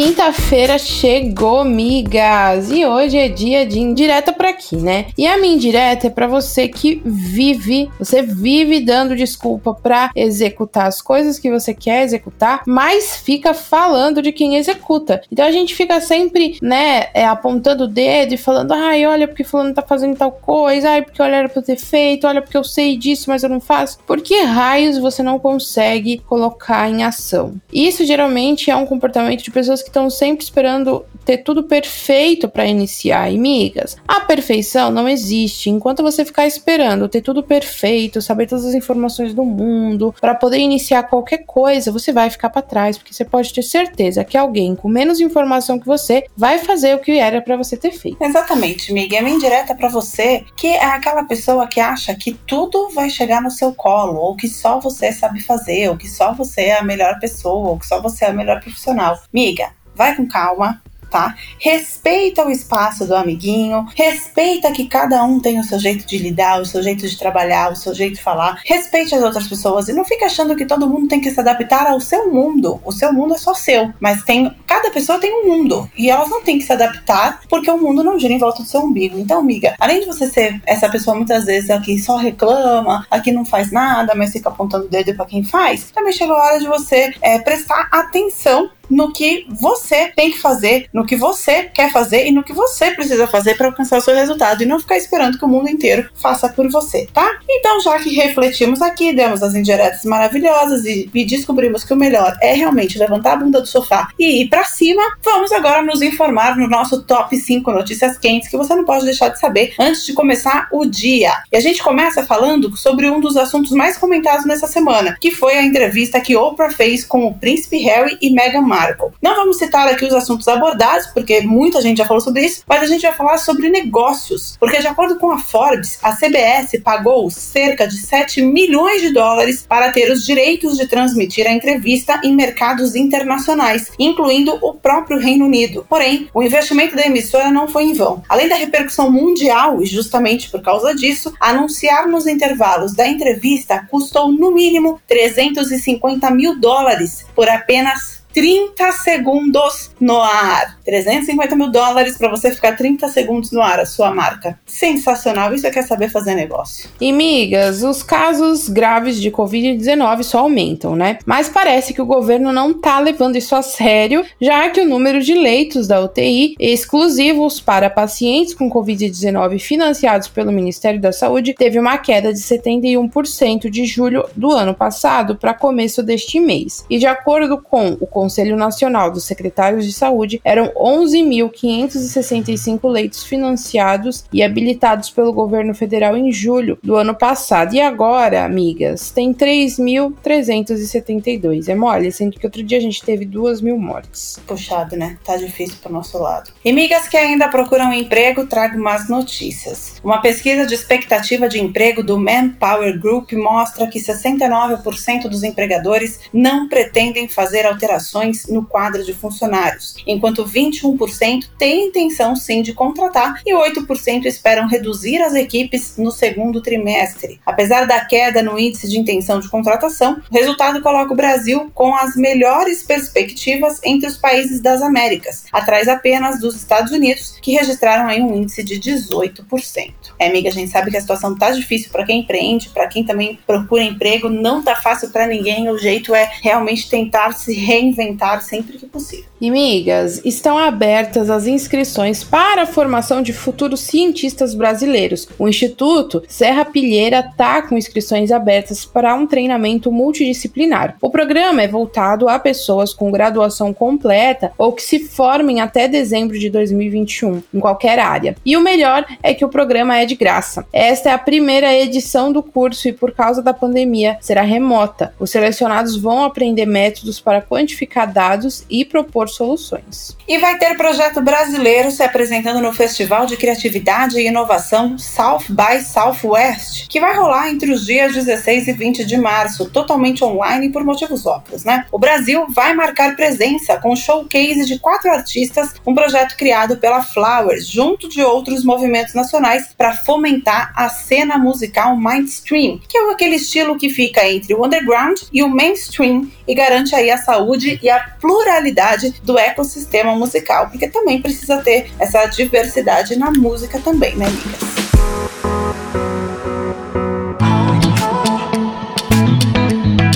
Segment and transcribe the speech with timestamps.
[0.00, 2.70] Quinta-feira chegou, migas!
[2.70, 5.06] E hoje é dia de indireta por aqui, né?
[5.18, 10.86] E a minha indireta é para você que vive, você vive dando desculpa para executar
[10.86, 15.20] as coisas que você quer executar, mas fica falando de quem executa.
[15.32, 19.42] Então a gente fica sempre, né, é, apontando o dedo e falando: ai, olha porque
[19.42, 22.62] fulano tá fazendo tal coisa, ai, porque olha era eu ter feito, olha porque eu
[22.62, 23.98] sei disso, mas eu não faço.
[24.06, 27.56] Por que raios você não consegue colocar em ação?
[27.72, 32.48] Isso geralmente é um comportamento de pessoas que que estão sempre esperando ter tudo perfeito
[32.48, 33.30] para iniciar.
[33.30, 35.68] E, migas, a perfeição não existe.
[35.68, 40.58] Enquanto você ficar esperando ter tudo perfeito, saber todas as informações do mundo, para poder
[40.58, 44.74] iniciar qualquer coisa, você vai ficar para trás, porque você pode ter certeza que alguém
[44.74, 48.22] com menos informação que você vai fazer o que era para você ter feito.
[48.22, 49.16] Exatamente, miga.
[49.16, 53.42] É minha indireta para você que é aquela pessoa que acha que tudo vai chegar
[53.42, 56.82] no seu colo, ou que só você sabe fazer, ou que só você é a
[56.82, 59.18] melhor pessoa, ou que só você é a melhor profissional.
[59.32, 61.34] Miga, vai com calma, tá?
[61.58, 66.60] Respeita o espaço do amiguinho, respeita que cada um tem o seu jeito de lidar,
[66.60, 68.60] o seu jeito de trabalhar, o seu jeito de falar.
[68.64, 71.86] Respeite as outras pessoas e não fique achando que todo mundo tem que se adaptar
[71.86, 72.80] ao seu mundo.
[72.84, 76.28] O seu mundo é só seu, mas tem cada pessoa tem um mundo e elas
[76.28, 79.18] não têm que se adaptar porque o mundo não gira em volta do seu umbigo.
[79.18, 83.44] Então, amiga, além de você ser essa pessoa muitas vezes aqui só reclama, aqui não
[83.44, 86.66] faz nada, mas fica apontando o dedo para quem faz, também chegou a hora de
[86.66, 92.26] você é, prestar atenção no que você tem que fazer, no que você quer fazer
[92.26, 95.38] e no que você precisa fazer para alcançar o seu resultado e não ficar esperando
[95.38, 97.38] que o mundo inteiro faça por você, tá?
[97.48, 102.36] Então, já que refletimos aqui, demos as indiretas maravilhosas e, e descobrimos que o melhor
[102.40, 106.56] é realmente levantar a bunda do sofá e ir para cima, vamos agora nos informar
[106.56, 110.12] no nosso top 5 notícias quentes que você não pode deixar de saber antes de
[110.12, 111.32] começar o dia.
[111.52, 115.54] E a gente começa falando sobre um dos assuntos mais comentados nessa semana, que foi
[115.54, 118.77] a entrevista que Oprah fez com o príncipe Harry e Meghan Markle
[119.22, 122.82] Não vamos citar aqui os assuntos abordados, porque muita gente já falou sobre isso, mas
[122.82, 124.56] a gente vai falar sobre negócios.
[124.58, 129.64] Porque, de acordo com a Forbes, a CBS pagou cerca de 7 milhões de dólares
[129.68, 135.46] para ter os direitos de transmitir a entrevista em mercados internacionais, incluindo o próprio Reino
[135.46, 135.84] Unido.
[135.88, 138.22] Porém, o investimento da emissora não foi em vão.
[138.28, 144.30] Além da repercussão mundial, e justamente por causa disso, anunciar nos intervalos da entrevista custou
[144.30, 150.78] no mínimo 350 mil dólares por apenas 30 segundos no ar.
[150.84, 154.56] 350 mil dólares para você ficar 30 segundos no ar, a sua marca.
[154.64, 156.88] Sensacional, isso é quer saber fazer negócio.
[157.00, 161.18] E migas, os casos graves de Covid-19 só aumentam, né?
[161.26, 165.20] Mas parece que o governo não tá levando isso a sério, já que o número
[165.20, 171.76] de leitos da UTI exclusivos para pacientes com Covid-19 financiados pelo Ministério da Saúde teve
[171.76, 176.86] uma queda de 71% de julho do ano passado para começo deste mês.
[176.88, 184.26] E de acordo com o Conselho Nacional dos Secretários de Saúde, eram 11.565 leitos financiados
[184.30, 187.74] e habilitados pelo governo federal em julho do ano passado.
[187.74, 191.68] E agora, amigas, tem 3.372.
[191.68, 194.38] É mole, sendo que outro dia a gente teve 2 mil mortes.
[194.46, 195.16] Puxado, né?
[195.24, 196.50] Tá difícil pro nosso lado.
[196.62, 199.94] E amigas que ainda procuram emprego, trago mais notícias.
[200.04, 206.68] Uma pesquisa de expectativa de emprego do Manpower Group mostra que 69% dos empregadores não
[206.68, 208.17] pretendem fazer alterações
[208.48, 215.20] no quadro de funcionários, enquanto 21% têm intenção sim de contratar e 8% esperam reduzir
[215.22, 217.40] as equipes no segundo trimestre.
[217.44, 221.94] Apesar da queda no índice de intenção de contratação, o resultado coloca o Brasil com
[221.94, 228.08] as melhores perspectivas entre os países das Américas, atrás apenas dos Estados Unidos, que registraram
[228.08, 229.92] aí um índice de 18%.
[230.18, 233.04] É, amiga, a gente sabe que a situação tá difícil para quem empreende, para quem
[233.04, 235.68] também procura emprego, não tá fácil para ninguém.
[235.68, 237.97] O jeito é realmente tentar se reinventar
[238.40, 239.26] sempre que possível.
[239.40, 245.28] E migas, estão abertas as inscrições para a formação de futuros cientistas brasileiros.
[245.38, 250.96] O Instituto Serra Pilheira está com inscrições abertas para um treinamento multidisciplinar.
[251.00, 256.38] O programa é voltado a pessoas com graduação completa ou que se formem até dezembro
[256.38, 258.36] de 2021, em qualquer área.
[258.44, 260.66] E o melhor é que o programa é de graça.
[260.72, 265.14] Esta é a primeira edição do curso e, por causa da pandemia, será remota.
[265.18, 270.16] Os selecionados vão aprender métodos para quantificar unificar dados e propor soluções.
[270.28, 275.82] E vai ter projeto brasileiro se apresentando no Festival de Criatividade e Inovação South by
[275.82, 280.84] Southwest, que vai rolar entre os dias 16 e 20 de março, totalmente online por
[280.84, 281.86] motivos óbvios, né?
[281.90, 287.66] O Brasil vai marcar presença com showcase de quatro artistas, um projeto criado pela Flowers,
[287.66, 293.78] junto de outros movimentos nacionais, para fomentar a cena musical mainstream, que é aquele estilo
[293.78, 298.00] que fica entre o underground e o mainstream e garante aí a saúde e a
[298.20, 304.87] pluralidade do ecossistema musical, porque também precisa ter essa diversidade na música também, né, amigas?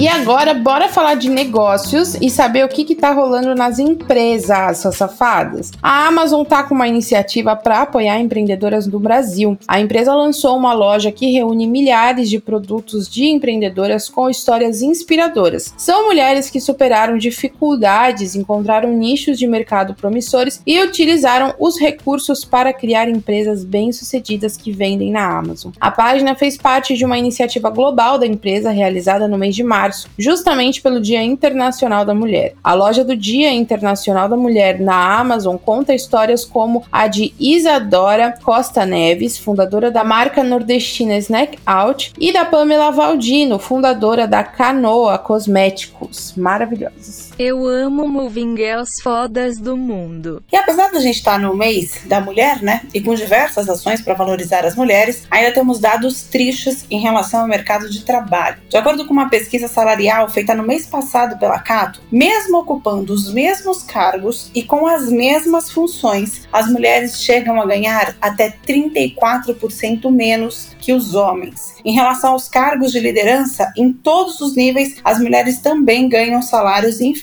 [0.03, 4.79] E agora, bora falar de negócios e saber o que, que tá rolando nas empresas,
[4.79, 5.71] suas safadas.
[5.81, 9.57] A Amazon tá com uma iniciativa para apoiar empreendedoras no Brasil.
[9.69, 15.73] A empresa lançou uma loja que reúne milhares de produtos de empreendedoras com histórias inspiradoras.
[15.79, 22.73] São mulheres que superaram dificuldades, encontraram nichos de mercado promissores e utilizaram os recursos para
[22.73, 25.71] criar empresas bem-sucedidas que vendem na Amazon.
[25.81, 29.92] A página fez parte de uma iniciativa global da empresa realizada no mês de março
[29.93, 32.55] março, justamente pelo Dia Internacional da Mulher.
[32.65, 38.35] A loja do Dia Internacional da Mulher na Amazon conta histórias como a de Isadora
[38.43, 45.19] Costa Neves, fundadora da marca nordestina Snack Out, e da Pamela Valdino, fundadora da Canoa
[45.19, 46.33] Cosméticos.
[46.37, 47.32] Maravilhosos.
[47.39, 50.45] Eu amo moving girls fodas do mundo.
[50.53, 54.15] E apesar da gente estar no mês da mulher, né, e com diversas ações para
[54.15, 58.59] valorizar as mulheres, ainda temos dados tristes em relação ao mercado de trabalho.
[58.69, 63.33] De acordo com uma pesquisa salarial feita no mês passado pela Cato, mesmo ocupando os
[63.33, 70.77] mesmos cargos e com as mesmas funções, as mulheres chegam a ganhar até 34% menos
[70.79, 71.77] que os homens.
[71.85, 77.01] Em relação aos cargos de liderança, em todos os níveis, as mulheres também ganham salários
[77.01, 77.23] inferiores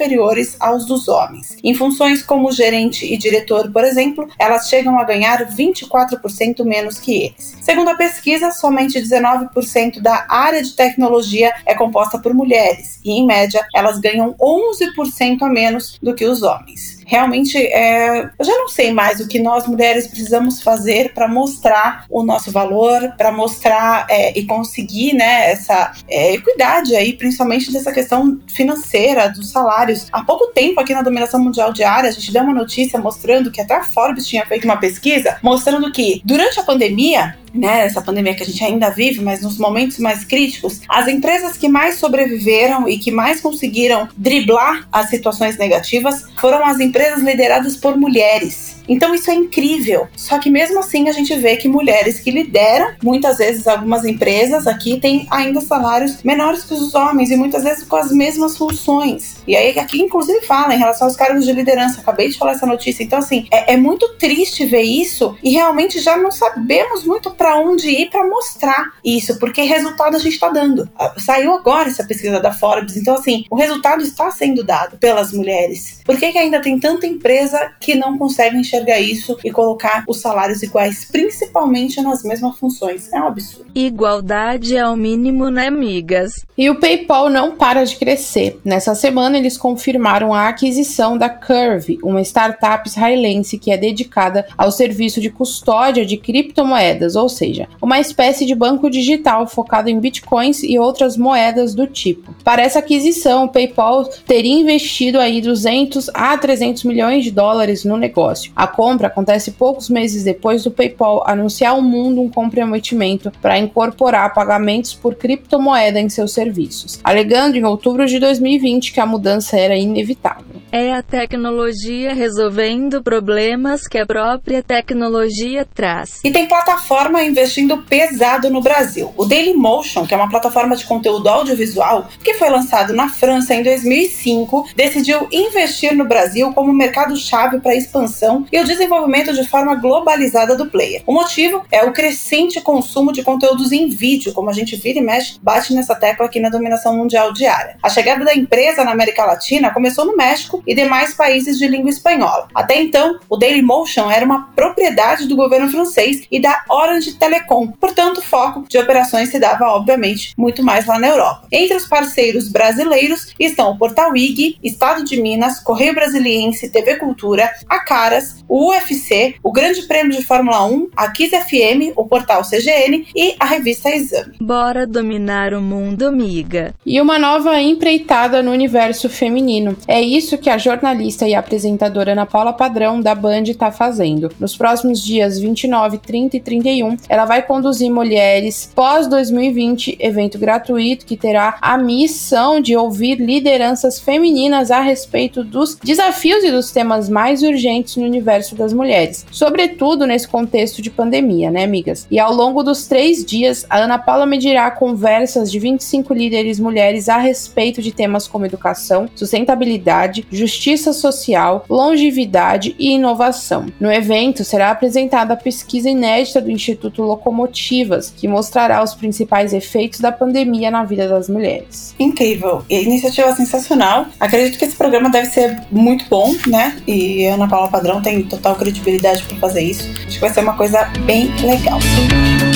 [0.59, 1.57] aos dos homens.
[1.63, 7.23] Em funções como gerente e diretor, por exemplo, elas chegam a ganhar 24% menos que
[7.23, 7.55] eles.
[7.61, 13.25] Segundo a pesquisa, somente 19% da área de tecnologia é composta por mulheres e, em
[13.25, 18.69] média, elas ganham 11% a menos do que os homens realmente é, eu já não
[18.69, 24.05] sei mais o que nós mulheres precisamos fazer para mostrar o nosso valor, para mostrar
[24.09, 30.07] é, e conseguir né, essa é, equidade aí, principalmente dessa questão financeira dos salários.
[30.11, 33.59] Há pouco tempo aqui na Dominação Mundial Diária, a gente deu uma notícia mostrando que
[33.59, 38.35] até a Forbes tinha feito uma pesquisa mostrando que durante a pandemia né, essa pandemia
[38.35, 42.87] que a gente ainda vive, mas nos momentos mais críticos, as empresas que mais sobreviveram
[42.87, 48.68] e que mais conseguiram driblar as situações negativas foram as empresas lideradas por mulheres.
[48.89, 50.07] Então isso é incrível.
[50.15, 54.65] Só que mesmo assim a gente vê que mulheres que lideram, muitas vezes algumas empresas
[54.65, 59.37] aqui têm ainda salários menores que os homens e muitas vezes com as mesmas funções.
[59.47, 62.01] E aí aqui inclusive fala em relação aos cargos de liderança.
[62.01, 63.03] Acabei de falar essa notícia.
[63.03, 67.57] Então assim, é, é muito triste ver isso e realmente já não sabemos muito para
[67.59, 70.89] onde ir para mostrar isso, porque resultado a gente está dando.
[70.97, 72.97] Ah, saiu agora essa pesquisa da Forbes.
[72.97, 75.99] Então assim, o resultado está sendo dado pelas mulheres.
[76.03, 80.03] Por que, que ainda tem tanta empresa que não consegue enxergar enxergar isso e colocar
[80.07, 83.11] os salários iguais, principalmente nas mesmas funções.
[83.11, 83.69] É um absurdo.
[83.75, 86.45] Igualdade é o mínimo, né, amigas?
[86.57, 88.59] E o PayPal não para de crescer.
[88.63, 94.71] Nessa semana, eles confirmaram a aquisição da Curve, uma startup israelense que é dedicada ao
[94.71, 100.63] serviço de custódia de criptomoedas, ou seja, uma espécie de banco digital focado em bitcoins
[100.63, 102.33] e outras moedas do tipo.
[102.43, 107.97] Para essa aquisição, o PayPal teria investido aí 200 a 300 milhões de dólares no
[107.97, 108.51] negócio.
[108.55, 114.33] A compra acontece poucos meses depois do PayPal anunciar ao mundo um comprometimento para incorporar
[114.33, 119.75] pagamentos por criptomoeda em seus serviços, alegando em outubro de 2020 que a mudança era
[119.75, 120.48] inevitável.
[120.71, 126.19] É a tecnologia resolvendo problemas que a própria tecnologia traz.
[126.23, 129.11] E tem plataforma investindo pesado no Brasil.
[129.17, 133.63] O Dailymotion, que é uma plataforma de conteúdo audiovisual que foi lançado na França em
[133.63, 139.73] 2005, decidiu investir no Brasil como mercado-chave para a expansão e o desenvolvimento de forma
[139.73, 141.01] globalizada do player.
[141.07, 145.01] O motivo é o crescente consumo de conteúdos em vídeo, como a gente vira e
[145.01, 147.77] mexe, bate nessa tecla aqui na dominação mundial diária.
[147.81, 151.89] A chegada da empresa na América Latina começou no México E demais países de língua
[151.89, 152.47] espanhola.
[152.53, 158.19] Até então, o Dailymotion era uma propriedade do governo francês e da Orange Telecom, portanto,
[158.19, 161.47] o foco de operações se dava, obviamente, muito mais lá na Europa.
[161.51, 167.51] Entre os parceiros brasileiros estão o Portal IG, Estado de Minas, Correio Brasiliense, TV Cultura,
[167.67, 172.41] a Caras, o UFC, o Grande Prêmio de Fórmula 1, a Kiss FM, o Portal
[172.43, 174.35] CGN e a revista Exame.
[174.39, 176.73] Bora dominar o mundo, amiga.
[176.85, 179.77] E uma nova empreitada no universo feminino.
[179.87, 184.31] É isso que a jornalista e apresentadora Ana Paula Padrão da Band está fazendo.
[184.39, 191.05] Nos próximos dias 29, 30 e 31, ela vai conduzir Mulheres pós 2020, evento gratuito
[191.05, 197.09] que terá a missão de ouvir lideranças femininas a respeito dos desafios e dos temas
[197.09, 202.07] mais urgentes no universo das mulheres, sobretudo nesse contexto de pandemia, né, amigas?
[202.09, 207.09] E ao longo dos três dias, a Ana Paula medirá conversas de 25 líderes mulheres
[207.09, 213.67] a respeito de temas como educação, sustentabilidade, justiça social, longevidade e inovação.
[213.79, 219.99] No evento será apresentada a pesquisa inédita do Instituto Locomotivas, que mostrará os principais efeitos
[219.99, 221.93] da pandemia na vida das mulheres.
[221.99, 222.63] Incrível.
[222.69, 224.07] Iniciativa sensacional.
[224.19, 226.77] Acredito que esse programa deve ser muito bom, né?
[226.87, 229.89] E a Ana Paula Padrão tem total credibilidade para fazer isso.
[230.07, 231.79] Acho que vai ser uma coisa bem legal.
[231.79, 232.48] Então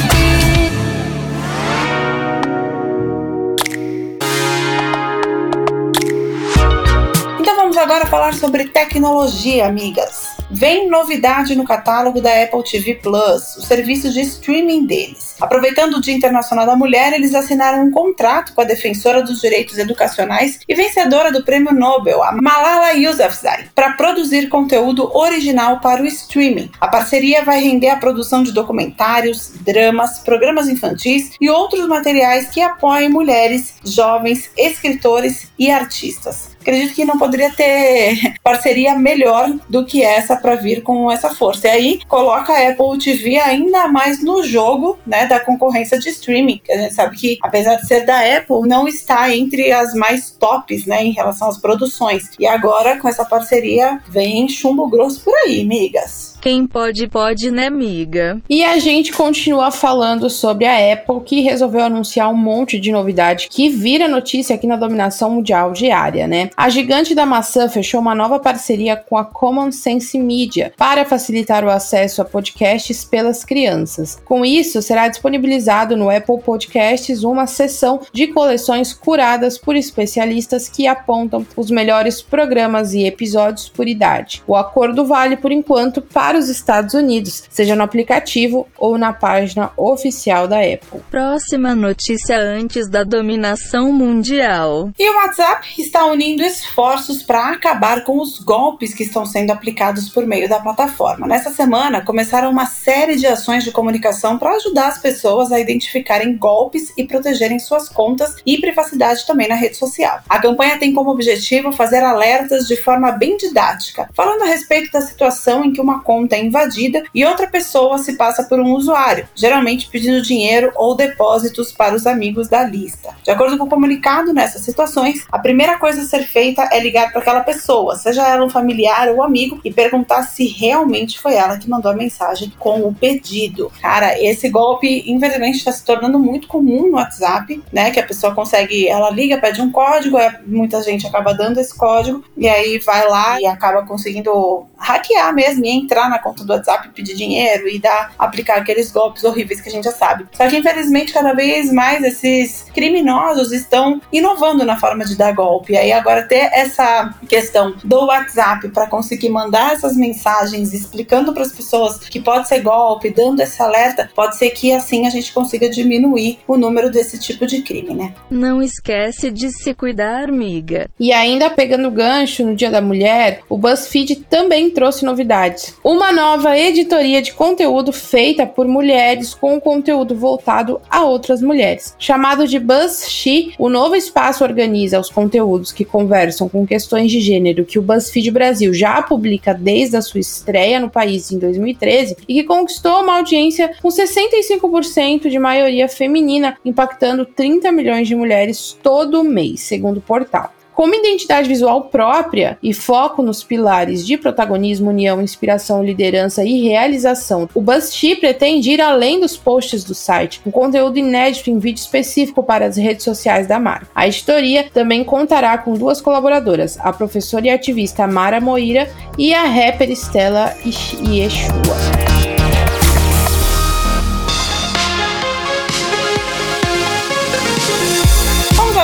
[7.84, 10.38] agora falar sobre tecnologia, amigas.
[10.50, 15.36] Vem novidade no catálogo da Apple TV Plus, o serviço de streaming deles.
[15.42, 19.78] Aproveitando o Dia Internacional da Mulher, eles assinaram um contrato com a defensora dos direitos
[19.78, 26.06] educacionais e vencedora do Prêmio Nobel, a Malala Yousafzai, para produzir conteúdo original para o
[26.06, 26.72] streaming.
[26.80, 32.62] A parceria vai render a produção de documentários, dramas, programas infantis e outros materiais que
[32.62, 40.02] apoiem mulheres, jovens, escritores e artistas acredito que não poderia ter parceria melhor do que
[40.02, 41.68] essa para vir com essa força.
[41.68, 46.62] E aí coloca a Apple TV ainda mais no jogo, né, da concorrência de streaming,
[46.70, 50.86] a gente sabe que apesar de ser da Apple, não está entre as mais tops,
[50.86, 52.32] né, em relação às produções.
[52.40, 56.33] E agora com essa parceria vem chumbo grosso por aí, migas.
[56.44, 58.38] Quem pode, pode, né, amiga?
[58.50, 63.48] E a gente continua falando sobre a Apple, que resolveu anunciar um monte de novidade
[63.50, 66.50] que vira notícia aqui na dominação mundial diária, né?
[66.58, 71.64] A gigante da maçã fechou uma nova parceria com a Common Sense Media para facilitar
[71.64, 74.22] o acesso a podcasts pelas crianças.
[74.26, 80.88] Com isso, será disponibilizado no Apple Podcasts uma seção de coleções curadas por especialistas que
[80.88, 84.44] apontam os melhores programas e episódios por idade.
[84.46, 89.14] O acordo vale por enquanto para para os Estados Unidos, seja no aplicativo ou na
[89.14, 91.00] página oficial da Apple.
[91.12, 94.90] Próxima notícia antes da dominação mundial.
[94.98, 100.10] E o WhatsApp está unindo esforços para acabar com os golpes que estão sendo aplicados
[100.10, 101.28] por meio da plataforma.
[101.28, 106.36] Nessa semana, começaram uma série de ações de comunicação para ajudar as pessoas a identificarem
[106.36, 110.20] golpes e protegerem suas contas e privacidade também na rede social.
[110.28, 115.02] A campanha tem como objetivo fazer alertas de forma bem didática, falando a respeito da
[115.02, 118.74] situação em que uma conta conta é invadida e outra pessoa se passa por um
[118.74, 123.10] usuário, geralmente pedindo dinheiro ou depósitos para os amigos da lista.
[123.24, 127.12] De acordo com o comunicado, nessas situações, a primeira coisa a ser feita é ligar
[127.12, 131.58] para aquela pessoa, seja ela um familiar ou amigo, e perguntar se realmente foi ela
[131.58, 133.72] que mandou a mensagem com o pedido.
[133.82, 137.92] Cara, esse golpe, infelizmente, está se tornando muito comum no WhatsApp, né?
[137.92, 142.24] Que a pessoa consegue, ela liga, pede um código, muita gente acaba dando esse código,
[142.38, 146.90] e aí vai lá e acaba conseguindo hackear mesmo e entrar na conta do WhatsApp,
[146.90, 150.28] pedir dinheiro e dar, aplicar aqueles golpes horríveis que a gente já sabe.
[150.32, 155.74] Só que infelizmente cada vez mais esses criminosos estão inovando na forma de dar golpe.
[155.74, 161.44] E aí agora ter essa questão do WhatsApp para conseguir mandar essas mensagens explicando para
[161.44, 165.34] as pessoas que pode ser golpe, dando esse alerta, pode ser que assim a gente
[165.34, 168.14] consiga diminuir o número desse tipo de crime, né?
[168.30, 170.90] Não esquece de se cuidar, amiga.
[171.00, 175.76] E ainda pegando gancho no Dia da Mulher, o BuzzFeed também trouxe novidades.
[175.84, 181.96] Uma uma nova editoria de conteúdo feita por mulheres com conteúdo voltado a outras mulheres.
[181.98, 187.64] Chamado de BuzzShe, o novo espaço organiza os conteúdos que conversam com questões de gênero
[187.64, 192.34] que o BuzzFeed Brasil já publica desde a sua estreia no país em 2013 e
[192.34, 199.24] que conquistou uma audiência com 65% de maioria feminina, impactando 30 milhões de mulheres todo
[199.24, 200.52] mês, segundo o portal.
[200.74, 206.64] Com uma identidade visual própria e foco nos pilares de protagonismo, união, inspiração, liderança e
[206.64, 211.80] realização, o BuzzFeed pretende ir além dos posts do site, com conteúdo inédito em vídeo
[211.80, 213.88] específico para as redes sociais da marca.
[213.94, 219.44] A editoria também contará com duas colaboradoras, a professora e ativista Mara Moira e a
[219.44, 222.13] rapper Stella Yeshua.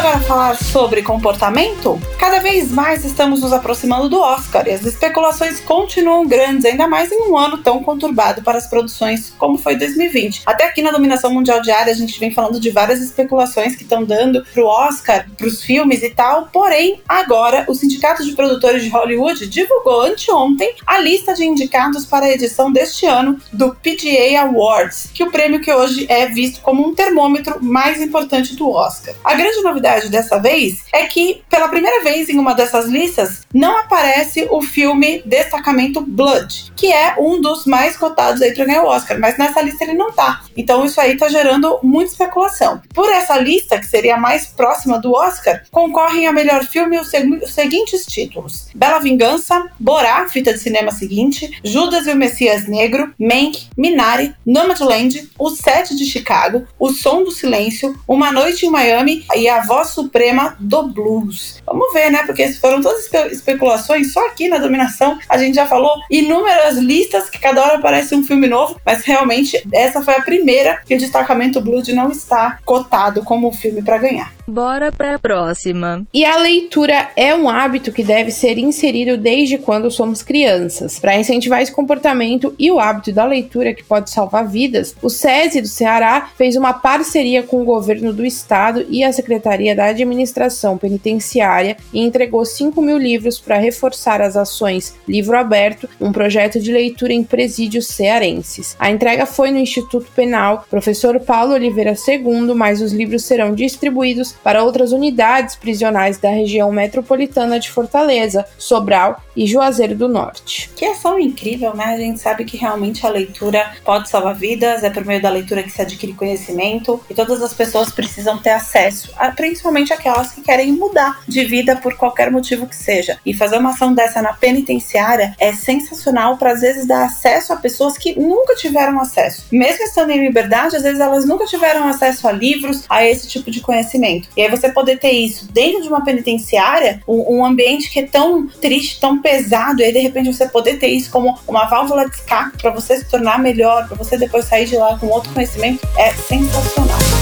[0.09, 1.99] Agora falar sobre comportamento?
[2.17, 7.11] Cada vez mais estamos nos aproximando do Oscar e as especulações continuam grandes, ainda mais
[7.11, 10.43] em um ano tão conturbado para as produções como foi 2020.
[10.47, 14.03] Até aqui na dominação mundial diária a gente vem falando de várias especulações que estão
[14.03, 19.45] dando pro Oscar, pros filmes e tal, porém agora o Sindicato de Produtores de Hollywood
[19.45, 25.21] divulgou anteontem a lista de indicados para a edição deste ano do PGA Awards, que
[25.21, 29.13] é o prêmio que hoje é visto como um termômetro mais importante do Oscar.
[29.23, 33.77] A grande novidade dessa vez é que, pela primeira vez em uma dessas listas, não
[33.77, 38.87] aparece o filme Destacamento Blood, que é um dos mais cotados aí para ganhar o
[38.87, 40.41] Oscar, mas nessa lista ele não tá.
[40.55, 42.81] Então isso aí tá gerando muita especulação.
[42.93, 47.11] Por essa lista, que seria a mais próxima do Oscar, concorrem a melhor filme os,
[47.43, 53.13] os seguintes títulos: Bela Vingança, Borá, fita de cinema seguinte, Judas e o Messias Negro,
[53.19, 59.25] Mank, Minari, Nomadland, O Sete de Chicago, O Som do Silêncio, Uma Noite em Miami
[59.35, 61.61] e A Voz suprema do blues.
[61.65, 62.23] Vamos ver, né?
[62.25, 67.29] Porque foram todas espe especulações, só aqui na dominação a gente já falou inúmeras listas
[67.29, 70.99] que cada hora aparece um filme novo, mas realmente essa foi a primeira que o
[70.99, 74.38] destacamento blues não está cotado como filme para ganhar.
[74.49, 76.07] Bora para a próxima.
[76.11, 80.97] E a leitura é um hábito que deve ser inserido desde quando somos crianças.
[80.97, 85.61] Para incentivar esse comportamento e o hábito da leitura que pode salvar vidas, o SESI
[85.61, 90.79] do Ceará fez uma parceria com o governo do estado e a Secretaria da Administração
[90.79, 96.71] Penitenciária e entregou 5 mil livros para reforçar as ações Livro Aberto, um projeto de
[96.71, 98.75] leitura em presídios cearenses.
[98.79, 104.38] A entrega foi no Instituto Penal Professor Paulo Oliveira II, mas os livros serão distribuídos
[104.43, 110.69] para outras unidades prisionais da região metropolitana de Fortaleza, Sobral e Juazeiro do Norte.
[110.75, 111.85] Que ação incrível, né?
[111.85, 115.63] A gente sabe que realmente a leitura pode salvar vidas, é por meio da leitura
[115.63, 120.41] que se adquire conhecimento e todas as pessoas precisam ter acesso, a, principalmente aquelas que
[120.41, 123.17] querem mudar de vida por qualquer motivo que seja.
[123.25, 127.57] E fazer uma ação dessa na penitenciária é sensacional para às vezes dar acesso a
[127.57, 129.45] pessoas que nunca tiveram acesso.
[129.51, 133.49] Mesmo estando em liberdade, às vezes elas nunca tiveram acesso a livros, a esse tipo
[133.51, 134.28] de conhecimento.
[134.35, 138.05] E aí você poder ter isso dentro de uma penitenciária, um, um ambiente que é
[138.05, 142.09] tão triste, tão pesado, e aí de repente você poder ter isso como uma válvula
[142.09, 145.33] de escape para você se tornar melhor, para você depois sair de lá com outro
[145.33, 147.18] conhecimento, é sensacional.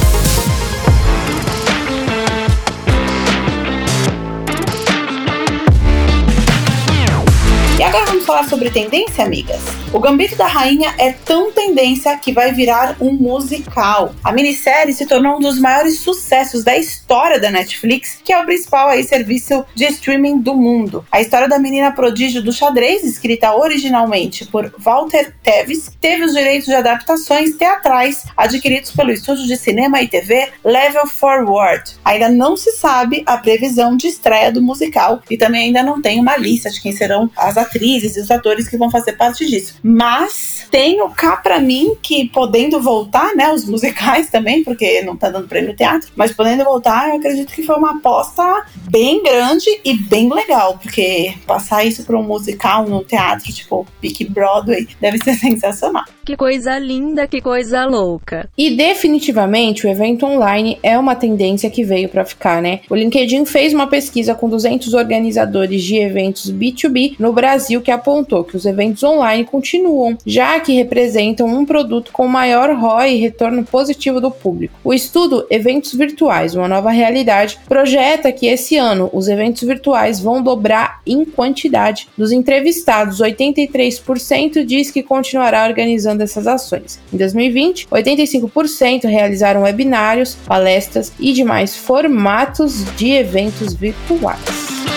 [8.37, 9.61] Falar sobre tendência, amigas?
[9.91, 14.13] O Gambito da Rainha é tão tendência que vai virar um musical.
[14.23, 18.45] A minissérie se tornou um dos maiores sucessos da história da Netflix, que é o
[18.45, 21.05] principal aí serviço de streaming do mundo.
[21.11, 26.67] A história da menina prodígio do xadrez, escrita originalmente por Walter Tevis, teve os direitos
[26.67, 31.95] de adaptações teatrais adquiridos pelo estúdio de cinema e TV Level Forward.
[32.03, 36.19] Ainda não se sabe a previsão de estreia do musical e também ainda não tem
[36.19, 39.75] uma lista de quem serão as atrizes e os atores que vão fazer parte disso.
[39.83, 45.29] Mas tenho cá para mim que podendo voltar, né, os musicais também, porque não tá
[45.29, 49.93] dando prêmio teatro, mas podendo voltar, eu acredito que foi uma aposta bem grande e
[49.93, 55.35] bem legal, porque passar isso para um musical no teatro, tipo Big Broadway, deve ser
[55.39, 56.03] sensacional.
[56.25, 58.49] Que coisa linda, que coisa louca.
[58.57, 62.81] E definitivamente o evento online é uma tendência que veio para ficar, né?
[62.89, 68.16] O LinkedIn fez uma pesquisa com 200 organizadores de eventos B2B no Brasil que apontou
[68.23, 73.63] que os eventos online continuam, já que representam um produto com maior ROI e retorno
[73.63, 74.79] positivo do público.
[74.83, 80.41] O estudo Eventos Virtuais, uma nova realidade, projeta que esse ano os eventos virtuais vão
[80.41, 82.07] dobrar em quantidade.
[82.17, 86.99] Dos entrevistados, 83% diz que continuará organizando dessas ações.
[87.13, 94.96] Em 2020, 85% realizaram webinários, palestras e demais formatos de eventos virtuais.